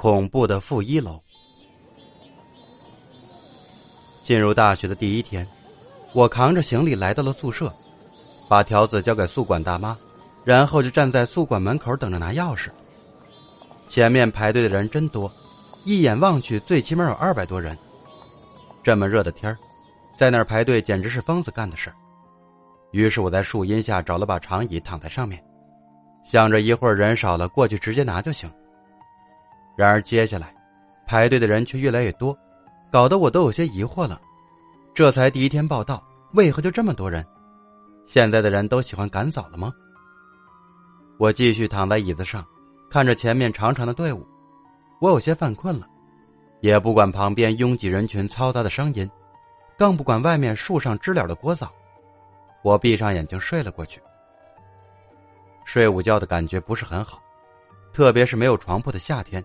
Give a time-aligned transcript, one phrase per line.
[0.00, 1.20] 恐怖的负一楼。
[4.22, 5.44] 进入大学的第一天，
[6.12, 7.74] 我扛着行李来到了宿舍，
[8.48, 9.98] 把条子交给宿管大妈，
[10.44, 12.68] 然后就站在宿管门口等着拿钥匙。
[13.88, 15.28] 前面排队的人真多，
[15.84, 17.76] 一眼望去，最起码有二百多人。
[18.84, 19.52] 这么热的天
[20.16, 21.92] 在那儿排队简直是疯子干的事
[22.92, 25.44] 于是我在树荫下找了把长椅，躺在上面，
[26.24, 28.48] 想着一会儿人少了过去直接拿就行。
[29.78, 30.52] 然而接下来，
[31.06, 32.36] 排队的人却越来越多，
[32.90, 34.20] 搞得我都有些疑惑了。
[34.92, 36.02] 这才第一天报道，
[36.32, 37.24] 为何就这么多人？
[38.04, 39.72] 现在的人都喜欢赶早了吗？
[41.16, 42.44] 我继续躺在椅子上，
[42.90, 44.26] 看着前面长长的队伍，
[45.00, 45.86] 我有些犯困了，
[46.60, 49.08] 也不管旁边拥挤人群嘈杂的声音，
[49.78, 51.68] 更不管外面树上知了的聒噪，
[52.62, 54.02] 我闭上眼睛睡了过去。
[55.64, 57.22] 睡午觉的感觉不是很好，
[57.92, 59.40] 特别是没有床铺的夏天。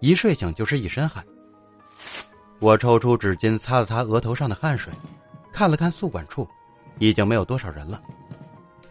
[0.00, 1.24] 一睡醒就是一身汗。
[2.58, 4.92] 我抽出纸巾擦了擦额头上的汗水，
[5.52, 6.48] 看了看宿管处，
[6.98, 8.02] 已经没有多少人了。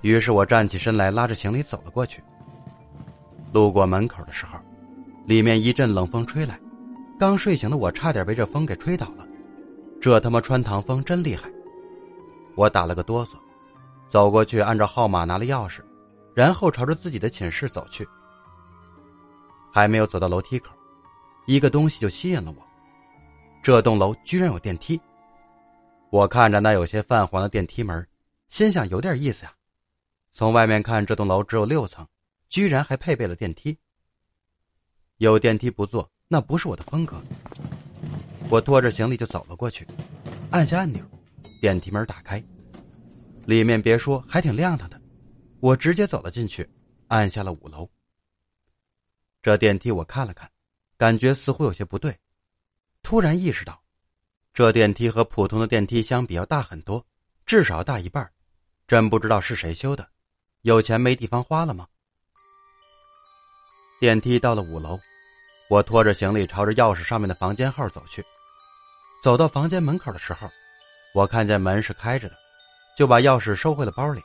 [0.02, 2.24] 于是我站起身来，拉着行李走了过去。
[3.52, 4.58] 路过门口的时候，
[5.26, 6.60] 里面一阵冷风吹来，
[7.20, 9.28] 刚睡醒的我差点被这风给吹倒了。
[10.00, 11.50] 这他妈穿堂风真厉害！
[12.56, 13.32] 我打了个哆嗦，
[14.08, 15.82] 走过去按照号码拿了钥匙，
[16.34, 18.08] 然后朝着自己的寝室走去。
[19.72, 20.72] 还没有走到楼梯口。
[21.50, 22.64] 一个东西就吸引了我，
[23.64, 25.02] 这栋楼居然有电梯。
[26.12, 28.08] 我看着那有些泛黄的电梯门，
[28.50, 29.54] 心想有点意思呀。
[30.32, 32.08] 从外面看，这栋楼只有六层，
[32.50, 33.76] 居然还配备了电梯。
[35.18, 37.20] 有电梯不坐，那不是我的风格。
[38.52, 39.88] 我拖着行李就走了过去，
[40.52, 41.04] 按下按钮，
[41.60, 42.40] 电梯门打开，
[43.48, 45.02] 里面别说还挺亮堂的。
[45.62, 46.70] 我直接走了进去，
[47.08, 47.90] 按下了五楼。
[49.42, 50.48] 这电梯我看了看。
[51.00, 52.20] 感觉似乎有些不对，
[53.02, 53.82] 突然意识到，
[54.54, 57.04] 这电梯和普通的电梯相比要大很多，
[57.46, 58.30] 至少大一半。
[58.86, 60.06] 真不知道是谁修的，
[60.64, 61.88] 有钱没地方花了吗？
[63.98, 65.00] 电梯到了五楼，
[65.70, 68.22] 我拖着行李朝着钥匙上面的房间号走去。
[69.24, 70.50] 走到房间门口的时候，
[71.16, 72.36] 我看见门是开着的，
[72.98, 74.22] 就把钥匙收回了包里。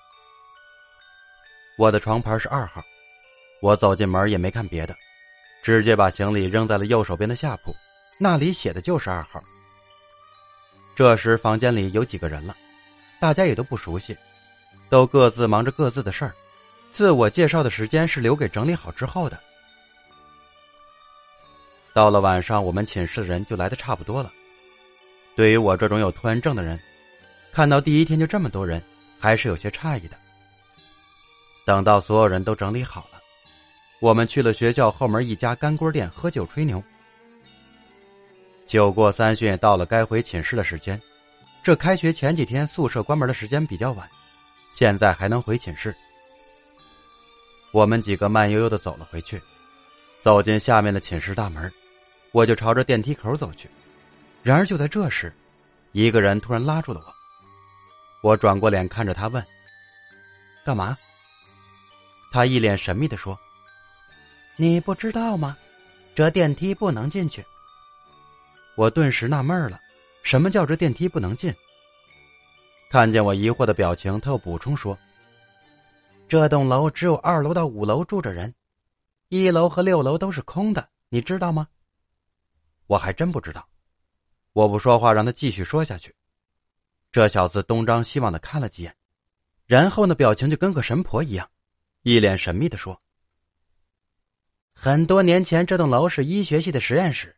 [1.79, 2.83] 我的床牌是二号，
[3.63, 4.97] 我走进门也没看别的。
[5.65, 7.75] 直接把行李扔在了右手边的下铺，
[8.21, 9.43] 那里写的就是二号。
[10.95, 12.55] 这时房间里有几个人了，
[13.19, 14.15] 大家也都不熟悉，
[14.91, 16.35] 都各自忙着各自的事儿，
[16.91, 19.41] 自我介绍的时间是留给整理好之后的。
[21.95, 24.31] 到了晚上，我们寝室的人就来的差不多了。
[25.35, 26.79] 对于我这种有拖延症的人，
[27.53, 28.85] 看到第一天就这么多人，
[29.19, 30.17] 还是有些诧异的。
[31.65, 33.14] 等到所有人都整理好了。
[34.01, 36.83] 我们去了学校后门一家干锅店喝酒吹牛。
[38.67, 41.01] 酒过三巡，到了该回寝室的时间。
[41.63, 44.09] 这开学前几天宿舍关门的时间比较晚，
[44.73, 45.95] 现在还能回寝室。
[47.73, 49.41] 我们几个慢悠悠的走了回去，
[50.21, 51.73] 走进下面的寝室大门，
[52.33, 53.69] 我就朝着电梯口走去。
[54.43, 55.33] 然而就在这时，
[55.93, 58.29] 一个人突然拉住了我。
[58.29, 59.43] 我转过脸看着他问
[60.65, 60.97] ：“干嘛？”
[62.31, 63.39] 他一脸神秘的说。
[64.57, 65.57] 你不知道吗？
[66.15, 67.45] 这电梯不能进去。
[68.77, 69.81] 我顿时纳闷了，
[70.23, 71.53] 什么叫这电梯不能进？
[72.89, 74.97] 看见我疑惑的表情，他又补充说
[76.29, 78.55] ：“这栋楼只有二楼到五楼住着人，
[79.29, 81.67] 一楼和六楼都是空的，你知道吗？”
[82.87, 83.69] 我还真不知道。
[84.53, 86.15] 我不说话，让他继续说下去。
[87.11, 88.97] 这小子东张西望的看了几眼，
[89.67, 91.51] 然后呢，表情就跟个神婆一样，
[92.03, 93.01] 一脸神秘的说。
[94.75, 97.35] 很多年前，这栋楼是医学系的实验室，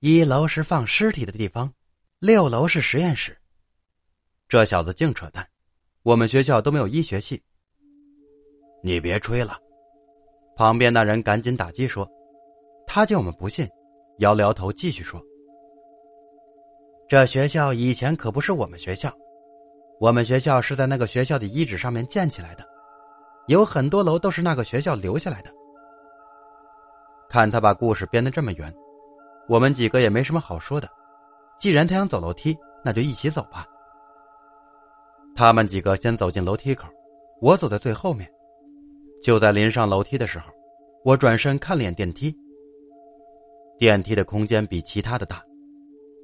[0.00, 1.70] 一楼是放尸体的地方，
[2.18, 3.36] 六楼是实验室。
[4.48, 5.46] 这小子净扯淡，
[6.02, 7.42] 我们学校都没有医学系。
[8.82, 9.58] 你别吹了，
[10.56, 12.08] 旁边那人赶紧打击说。
[12.86, 13.68] 他见我们不信，
[14.20, 15.20] 摇了摇头，继续说
[17.06, 19.14] ：“这学校以前可不是我们学校，
[20.00, 22.64] 我们学校是在那个学校的遗址上面建起来的，
[23.48, 25.52] 有很多楼都是那个学校留下来的。”
[27.28, 28.74] 看他把故事编得这么圆，
[29.48, 30.88] 我们几个也没什么好说的。
[31.58, 33.66] 既然他想走楼梯，那就一起走吧。
[35.34, 36.88] 他们几个先走进楼梯口，
[37.40, 38.28] 我走在最后面。
[39.22, 40.52] 就在临上楼梯的时候，
[41.04, 42.34] 我转身看了眼电梯。
[43.76, 45.42] 电梯的空间比其他的大，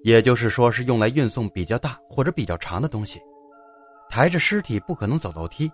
[0.05, 3.21] 也就是说是用来运送比较大或者比较长的东西。
[4.09, 5.71] 抬着尸体不可能走楼梯，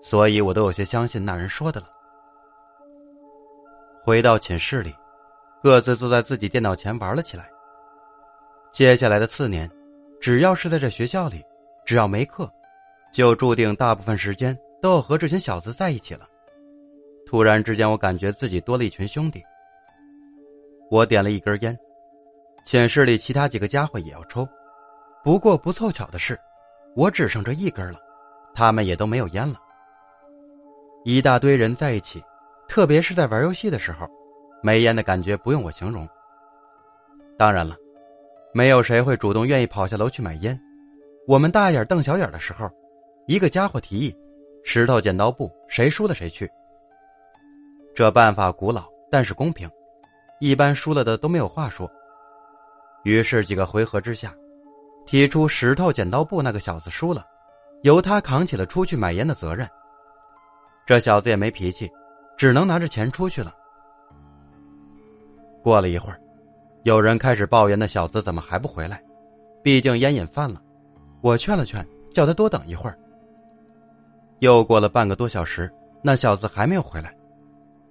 [0.00, 1.88] 所以我都有些相信那人说的了。
[4.04, 4.92] 回到寝室里，
[5.62, 7.48] 各自坐在自己电脑前玩了起来。
[8.72, 9.70] 接下来的四年，
[10.20, 11.40] 只要是在这学校里，
[11.84, 12.50] 只要没课，
[13.12, 16.26] 就注定大部分时间都要和这群小子在一起了。
[17.26, 19.40] 突然之间，我感觉自己多了一群兄弟。
[20.90, 21.78] 我点了一根烟，
[22.64, 24.44] 寝室里其他几个家伙也要抽，
[25.22, 26.36] 不过不凑巧的是，
[26.96, 28.00] 我只剩这一根了，
[28.52, 29.60] 他们也都没有烟了。
[31.04, 32.20] 一大堆人在一起，
[32.72, 34.08] 特别是在玩游戏的时候，
[34.62, 36.08] 没烟的感觉不用我形容。
[37.36, 37.76] 当然了。
[38.54, 40.58] 没有谁会主动愿意跑下楼去买烟。
[41.26, 42.70] 我们大眼瞪小眼的时候，
[43.26, 44.14] 一个家伙提议
[44.64, 46.50] ：“石头剪刀布，谁输了谁去。”
[47.94, 49.70] 这办法古老，但是公平，
[50.40, 51.90] 一般输了的都没有话说。
[53.04, 54.34] 于是几个回合之下，
[55.04, 57.26] 提出石头剪刀布那个小子输了，
[57.82, 59.68] 由他扛起了出去买烟的责任。
[60.86, 61.90] 这小子也没脾气，
[62.36, 63.54] 只能拿着钱出去了。
[65.62, 66.18] 过了一会儿。
[66.84, 69.00] 有人开始抱怨那小子怎么还不回来？
[69.62, 70.60] 毕竟烟瘾犯了。
[71.20, 72.98] 我劝了劝，叫他多等一会儿。
[74.40, 77.14] 又过了半个多小时，那小子还没有回来。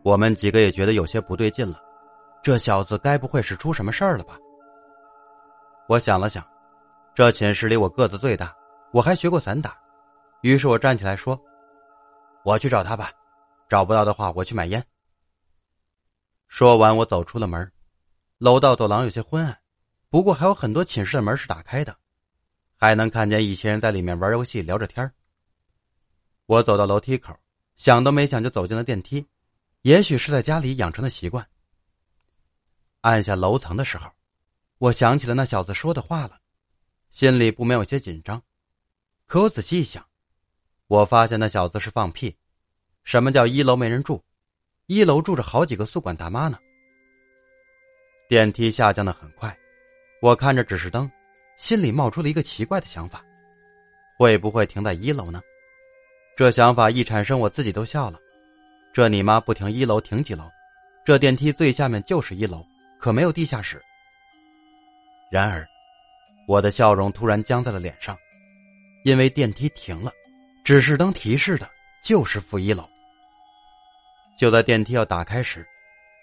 [0.03, 1.79] 我们几个也觉得有些不对劲了，
[2.43, 4.38] 这小子该不会是出什么事儿了吧？
[5.88, 6.43] 我想了想，
[7.15, 8.53] 这寝室里我个子最大，
[8.91, 9.73] 我还学过散打，
[10.41, 11.39] 于是我站起来说
[12.43, 13.09] ：“我去找他吧，
[13.71, 14.85] 找不到的话，我去买烟。”
[16.50, 17.71] 说完，我走出了门。
[18.38, 19.57] 楼道走廊有些昏暗，
[20.09, 21.97] 不过还有很多寝室的门是打开的，
[22.75, 25.09] 还能看见一些人在里面玩游戏、聊着天
[26.47, 27.33] 我走到楼梯口，
[27.77, 29.25] 想都没想就走进了电梯，
[29.83, 31.47] 也许是在家里养成的习惯。
[33.00, 34.12] 按下楼层的时候，
[34.79, 36.41] 我想起了那小子说的话了，
[37.09, 38.44] 心里不免有些紧张。
[39.27, 40.06] 可我仔细一想，
[40.88, 42.35] 我发现那小子是放屁。
[43.03, 44.21] 什么叫一楼没人住？
[44.88, 46.57] 一楼住着好几个宿管大妈呢。
[48.27, 49.56] 电梯下降的很快，
[50.21, 51.09] 我看着指示灯，
[51.57, 53.24] 心里冒出了一个奇怪的想法：
[54.18, 55.42] 会不会停在一楼呢？
[56.38, 58.19] 这想法一产生，我自己都笑了。
[58.94, 60.50] 这你妈不停一楼停几楼？
[61.03, 62.65] 这电梯最下面就是一楼，
[63.00, 63.81] 可没有地下室。
[65.30, 65.68] 然而，
[66.48, 68.18] 我的笑容突然僵在了脸上，
[69.03, 70.12] 因为电梯停了，
[70.63, 71.69] 指示灯提示的
[72.01, 72.88] 就是负一楼。
[74.41, 75.63] 就在电梯要打开时，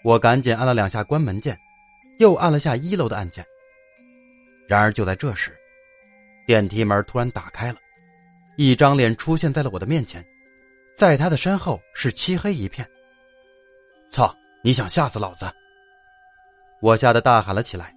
[0.03, 1.57] 我赶紧按了两下关门键。
[2.19, 3.47] 又按了下一楼的按键。
[4.67, 5.57] 然而就在这时，
[6.45, 7.79] 电梯门突然打开了，
[8.57, 10.21] 一张脸出现在了我的面前，
[10.97, 12.85] 在他的身后是漆黑一片。
[14.11, 14.35] 操！
[14.65, 15.49] 你想吓死老子？
[16.83, 17.95] 我吓得大喊了起来。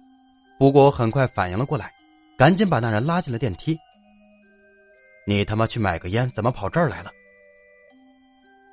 [0.56, 1.92] 不过我很快反应了过来，
[2.38, 3.76] 赶紧把那人拉进了电梯。
[5.26, 7.10] 你他妈去买个烟，怎么跑这儿来了？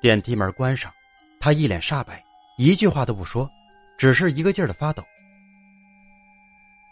[0.00, 0.92] 电梯门关上，
[1.40, 2.22] 他一脸煞白，
[2.58, 3.50] 一句话都不说，
[3.96, 5.02] 只是一个劲儿的发抖。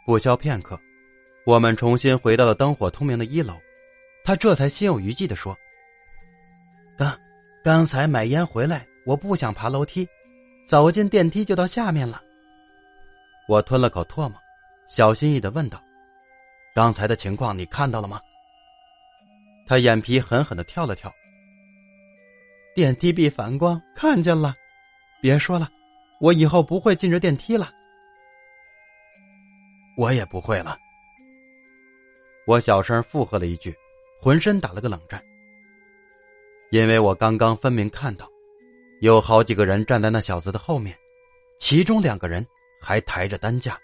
[0.07, 0.81] 不消片刻，
[1.45, 3.55] 我们重新回到了灯火通明的一楼。
[4.25, 5.55] 他这才心有余悸的说
[6.97, 7.15] ：“刚，
[7.63, 10.09] 刚才买烟回来，我不想爬楼梯，
[10.67, 12.23] 走进电梯就到下面了。”
[13.49, 14.39] 我吞了口唾沫，
[14.89, 15.83] 小心翼翼的问道
[16.75, 18.19] ：“刚才的情况你看到了吗？”
[19.69, 21.13] 他眼皮狠狠的跳了跳。
[22.79, 24.55] 电梯壁反光，看见了。
[25.21, 25.69] 别说了，
[26.21, 27.73] 我以后不会进这电梯了。
[29.97, 30.79] 我也不会了。
[32.47, 33.75] 我小声附和了一句，
[34.21, 35.21] 浑身打了个冷战。
[36.71, 38.31] 因为我刚刚分明看到，
[39.01, 40.97] 有好几个人站在那小子的后面，
[41.59, 42.47] 其中两个人
[42.81, 43.77] 还抬着担架。